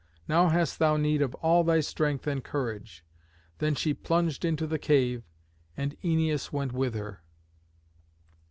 Now 0.27 0.49
hast 0.49 0.79
thou 0.79 0.97
need 0.97 1.21
of 1.21 1.35
all 1.45 1.63
thy 1.63 1.79
strength 1.79 2.25
and 2.25 2.43
courage." 2.43 3.05
Then 3.59 3.75
she 3.75 3.93
plunged 3.93 4.43
into 4.43 4.65
the 4.65 4.79
cave, 4.79 5.21
and 5.77 5.95
Æneas 6.01 6.51
went 6.51 6.71
with 6.73 6.95
her. 6.95 7.21